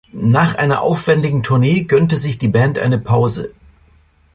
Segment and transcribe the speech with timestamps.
[0.13, 3.53] Nach einer aufwändigen Tournee gönnte sich die Band eine Pause.